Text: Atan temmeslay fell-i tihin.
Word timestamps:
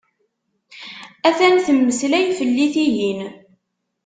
Atan 1.27 1.55
temmeslay 1.65 2.25
fell-i 2.39 2.67
tihin. 2.73 3.21